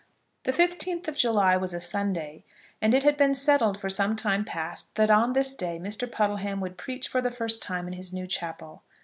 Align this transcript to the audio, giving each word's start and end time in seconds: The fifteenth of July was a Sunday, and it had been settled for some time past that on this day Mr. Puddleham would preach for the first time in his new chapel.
The 0.45 0.51
fifteenth 0.51 1.07
of 1.07 1.15
July 1.15 1.55
was 1.57 1.75
a 1.75 1.79
Sunday, 1.79 2.43
and 2.81 2.95
it 2.95 3.03
had 3.03 3.17
been 3.17 3.35
settled 3.35 3.79
for 3.79 3.87
some 3.87 4.15
time 4.15 4.43
past 4.43 4.95
that 4.95 5.11
on 5.11 5.33
this 5.33 5.53
day 5.53 5.77
Mr. 5.77 6.11
Puddleham 6.11 6.59
would 6.59 6.75
preach 6.75 7.07
for 7.07 7.21
the 7.21 7.29
first 7.29 7.61
time 7.61 7.85
in 7.85 7.93
his 7.93 8.11
new 8.11 8.25
chapel. 8.25 8.81